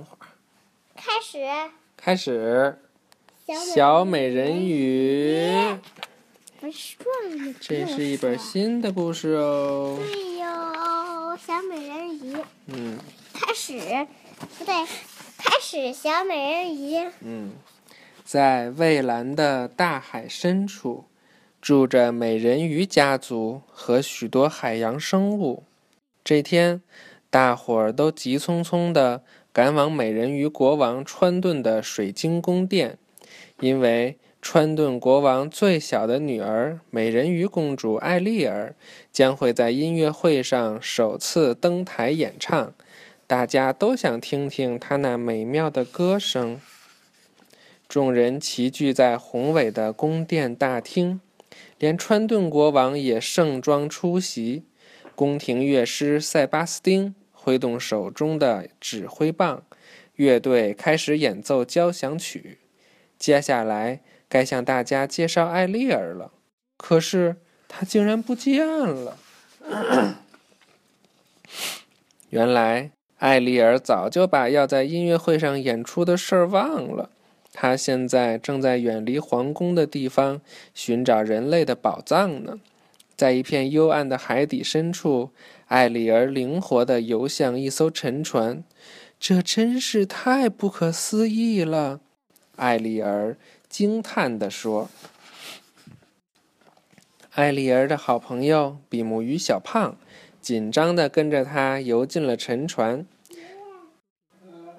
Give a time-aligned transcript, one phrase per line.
[0.00, 0.28] 会儿。
[0.94, 1.38] 开始。
[1.96, 2.78] 开始。
[3.74, 5.76] 小美人鱼。
[7.60, 9.98] 这是一本新的故事哦。
[9.98, 12.36] 对哟，小美人鱼。
[12.66, 12.98] 嗯。
[13.34, 13.78] 开始，
[14.58, 14.74] 不对，
[15.36, 17.10] 开始小美人鱼。
[17.20, 17.52] 嗯，
[18.24, 21.04] 在蔚蓝的大海深处，
[21.60, 25.64] 住着美人鱼家族和许多海洋生物。
[26.24, 26.82] 这天，
[27.28, 29.22] 大伙儿都急匆匆地
[29.52, 32.98] 赶往美人鱼国王川顿的水晶宫殿，
[33.60, 34.18] 因为。
[34.44, 38.74] 川顿国王最小的女儿美人鱼公主艾丽儿
[39.12, 42.74] 将会在音乐会上首次登台演唱，
[43.28, 46.60] 大家都想听听她那美妙的歌声。
[47.88, 51.20] 众人齐聚在宏伟的宫殿大厅，
[51.78, 54.64] 连川顿国王也盛装出席。
[55.14, 59.64] 宫廷乐师塞巴斯丁挥动手中的指挥棒，
[60.16, 62.58] 乐队开始演奏交响曲。
[63.18, 64.00] 接下来。
[64.32, 66.32] 该向大家介绍艾丽儿了，
[66.78, 67.36] 可是
[67.68, 69.18] 她竟然不见了。
[72.30, 77.10] 原来艾丽儿早就把要在音乐会上演出的事儿忘了。
[77.52, 80.40] 她现在正在远离皇宫的地方
[80.72, 82.58] 寻找人类的宝藏呢。
[83.22, 85.30] 在一片幽暗的海底深处，
[85.68, 88.64] 艾丽儿灵活地游向一艘沉船。
[89.20, 92.00] 这真是太不可思议了，
[92.56, 93.36] 艾丽儿。
[93.68, 94.90] 惊叹地说
[97.34, 99.96] ：“艾丽儿的好朋友比目鱼小胖
[100.40, 103.06] 紧张地跟着他游进了沉船。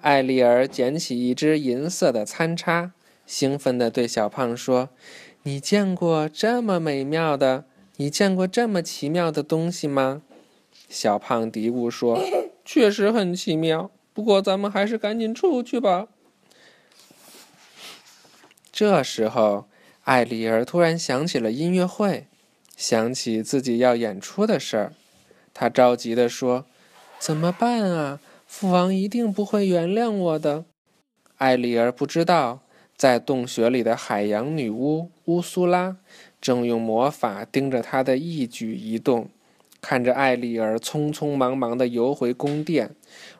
[0.02, 2.92] 艾丽儿捡起一只银色的餐叉，
[3.26, 4.90] 兴奋地对小胖说
[5.44, 7.64] ：‘你见过这么美妙的？
[7.98, 10.24] 你见过这么奇妙的东西吗？’
[10.90, 12.20] 小胖嘀咕说
[12.66, 16.08] ：‘确实很奇妙，不过咱们还是赶紧出去吧。’”
[18.72, 19.66] 这时候，
[20.04, 22.26] 艾丽儿突然想起了音乐会，
[22.76, 24.94] 想起自己要演出的事儿，
[25.54, 26.66] 她着急地说
[27.20, 28.20] ：“怎么办啊？
[28.48, 30.66] 父王一定不会原谅我的。”
[31.38, 32.62] 艾丽儿不知道，
[32.98, 35.98] 在洞穴里的海洋女巫乌苏拉
[36.44, 39.30] 正用魔法盯着他的一举一动。
[39.80, 42.94] 看着艾丽儿匆匆忙忙地游回宫殿，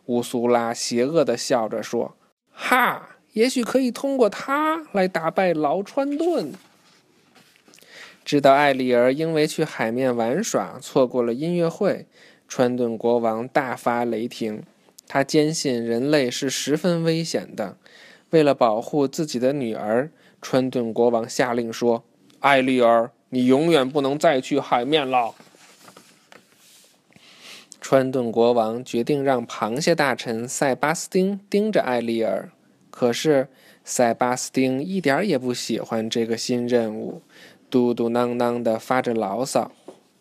[0.06, 2.16] 乌苏拉邪恶地笑着说
[2.50, 6.54] ：“哈！”也许可以通过他来打败劳川顿。
[8.24, 12.06] 知道艾丽儿因为去海面玩耍错过了音乐会，
[12.48, 14.64] 川顿国王大发雷霆。
[15.08, 17.76] 他坚信人类是十分危险的。
[18.30, 20.10] 为了保护自己的女儿，
[20.42, 22.04] 川顿国王下令说
[22.44, 25.34] ：“艾丽儿，你永远不能再去海面了。”
[27.80, 32.52] 川顿国王决定让螃蟹大臣塞巴斯丁盯着艾丽儿。
[32.90, 33.48] 可是，
[33.86, 37.22] 塞巴斯丁一点也不喜欢这个新任务，
[37.70, 39.72] 嘟嘟囔囔地发着牢骚。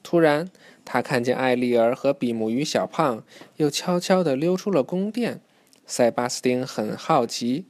[0.05, 0.49] 突然，
[0.85, 3.25] 他看见艾丽儿和比目鱼小胖
[3.57, 5.41] 又悄悄地溜出了宫殿。
[5.85, 7.67] 塞巴斯丁很好奇，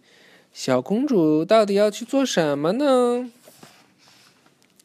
[0.52, 3.30] 小公主到底要去做什么呢？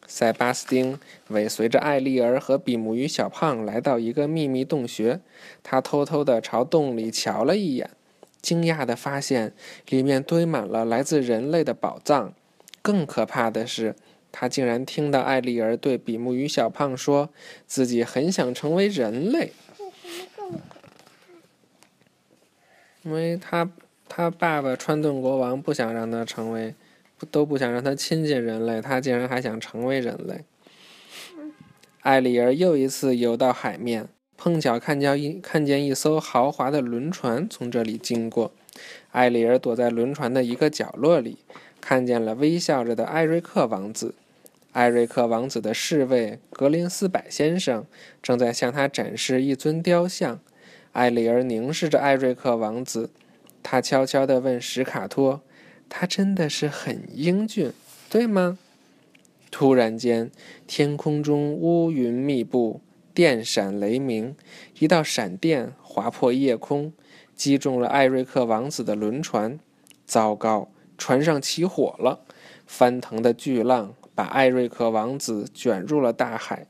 [0.08, 0.98] 塞巴斯丁
[1.28, 5.20] 尾随着艾丽儿和比目鱼小胖来到一个秘密洞穴，
[5.62, 7.90] 他偷偷地朝洞里瞧了一眼。
[8.40, 9.52] 惊讶地发现，
[9.88, 12.32] 里面堆满了来自人类的宝藏。
[12.80, 13.94] 更可怕的是，
[14.32, 17.28] 他竟然听到艾丽儿对比目鱼小胖说
[17.66, 19.52] 自己很想成为人类。
[23.02, 23.70] 因为他
[24.08, 26.74] 他爸爸川顿国王不想让他成为，
[27.30, 30.44] 都不想让他亲近人类，他竟然还想成为人类。
[32.02, 34.08] 艾丽儿又一次游到海面。
[34.40, 38.52] 碰巧看见一看见一艘豪华的轮船从这里经过，
[39.10, 41.38] 艾丽儿躲在轮船的一个角落里，
[41.80, 44.14] 看见了微笑着的艾瑞克王子。
[44.70, 47.84] 艾瑞克王子的侍卫格林斯柏先生
[48.22, 50.38] 正在向他展示一尊雕像。
[50.92, 53.10] 艾丽儿凝视着艾瑞克王子，
[53.64, 55.40] 他悄悄地问史卡托
[55.88, 57.72] ：“他真的是很英俊，
[58.08, 58.58] 对吗？”
[59.50, 60.30] 突然间，
[60.66, 62.80] 天空中乌云密布。
[63.14, 64.36] 电闪雷鸣，
[64.78, 66.92] 一道闪电划破夜空，
[67.34, 69.58] 击中了艾瑞克王子的轮船。
[70.06, 72.20] 糟糕，船上起火了！
[72.64, 76.68] 翻腾的巨浪把艾瑞克王子卷入了大海。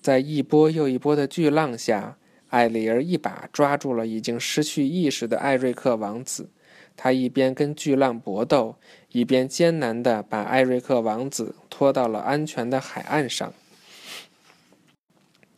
[0.00, 2.16] 在一波又一波的巨浪下，
[2.48, 6.48] 艾丽儿一把抓住了已经失去意识的艾瑞克王子。
[6.96, 8.76] 他一边跟巨浪搏斗，
[9.10, 13.52] 一边艰难地把艾瑞克王子拖到了安全的海岸上。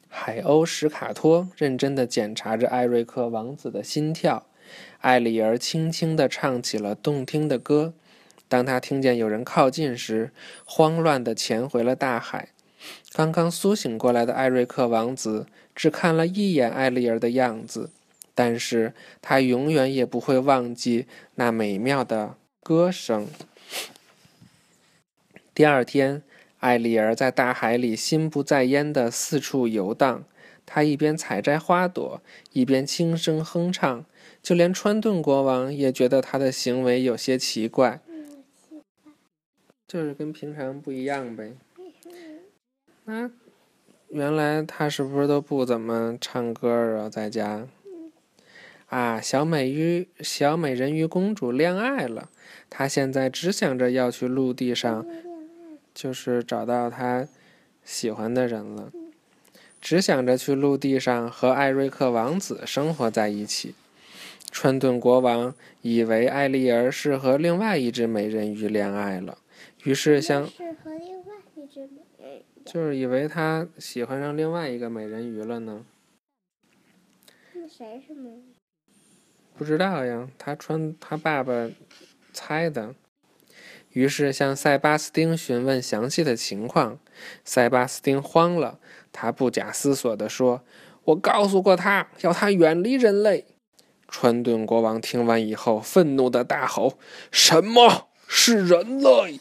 [0.08, 4.46] 海鸥史卡托认真地检查着艾瑞克王子的心跳，
[5.00, 7.92] 艾丽儿轻轻地唱起了动听的歌。
[8.48, 10.30] 当他听见有人靠近时，
[10.64, 12.48] 慌乱地潜回了大海。
[13.12, 17.90] 刚刚苏醒过来的艾瑞克王子只看了一眼艾丽儿的样子，
[18.36, 23.26] 但是他永远也不会忘记那美妙的歌声。
[25.54, 26.22] 第二天，
[26.60, 30.22] 艾丽儿在大海里心不在焉地四处游荡。
[30.66, 32.20] 她一边采摘花朵，
[32.52, 34.04] 一边轻声哼唱，
[34.42, 38.00] 就连川顿国王也觉得她的行为有些奇怪，
[39.86, 41.54] 就是跟平常不一样呗。
[43.04, 43.30] 那
[44.08, 47.08] 原来他是不是都不怎么唱歌啊？
[47.08, 47.68] 在家？
[48.86, 52.30] 啊，小美鱼小美人鱼公主恋爱了，
[52.70, 55.06] 她现在只想着要去陆地上，
[55.92, 57.26] 就是找到她
[57.82, 58.92] 喜欢的人了。
[59.80, 63.74] 只想着去陆地上和艾瑞克王子生活在一起。
[64.50, 69.38] 川顿国王以为艾丽儿是和另外一只美人鱼恋爱了，
[69.84, 75.84] 于是想是和另外一只美人鱼，就是以为她喜欢上另外一个美人鱼了呢。
[77.52, 78.56] 那谁是美人鱼？
[79.56, 81.70] 不知道呀，他穿他爸爸
[82.32, 82.94] 猜的。
[83.93, 86.99] 于是向塞巴斯丁询问详细的情况，
[87.43, 88.79] 塞巴斯丁慌了，
[89.11, 90.62] 他不假思索地说
[91.05, 93.47] ：“我告诉过他，要他远离人类。”
[94.08, 96.99] 川顿国王听完以后，愤怒地大吼
[97.32, 99.41] ：“什么是人类？”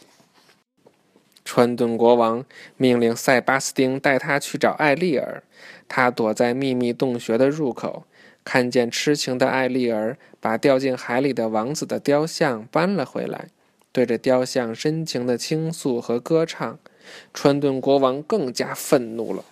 [1.44, 2.46] 川顿国王
[2.78, 5.44] 命令塞巴斯丁带他去找艾丽尔，
[5.90, 8.06] 他躲在秘密洞穴的入口，
[8.46, 13.50] 看见痴情的艾丽儿把掉进海里的王子的雕像搬了回来。
[13.92, 16.78] 对着雕像深情的倾诉和歌唱，
[17.34, 19.46] 川顿国王更加愤怒了。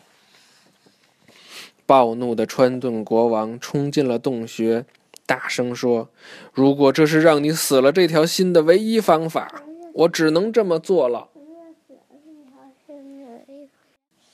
[1.85, 4.85] 暴怒的川顿国王冲进了洞穴，
[5.25, 6.09] 大声说
[6.53, 9.63] ：“如果这是让你死了这条心的唯一方法，
[9.93, 11.29] 我只能这么做了。”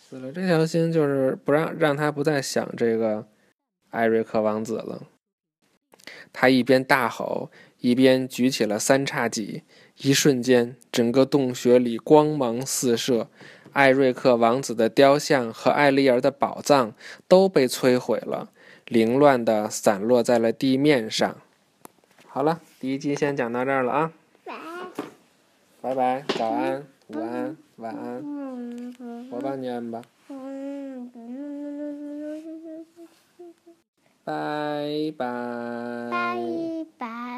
[0.09, 3.27] 死了这条心就是不让让他不再想这个
[3.89, 5.03] 艾瑞克王子了。
[6.31, 9.63] 他一边大吼，一边举起了三叉戟。
[9.97, 13.27] 一瞬间，整个洞穴里光芒四射，
[13.74, 16.94] 艾瑞克王子的雕像和艾丽儿的宝藏
[17.27, 18.50] 都被摧毁了，
[18.86, 21.35] 凌乱的散落在了地面上。
[22.25, 24.12] 好了，第一集先讲到这儿了啊！
[25.81, 28.95] 拜拜，早安，午安，晚安，
[29.31, 30.01] 我帮你按吧。
[34.30, 35.26] 拜拜。
[36.12, 37.30] 拜拜。